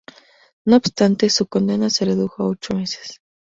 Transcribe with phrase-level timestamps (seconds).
[0.65, 3.21] No obstante su condena se redujo a ocho meses.